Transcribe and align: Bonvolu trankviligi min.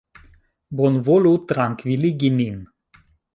Bonvolu 0.79 1.33
trankviligi 1.51 2.33
min. 2.41 2.57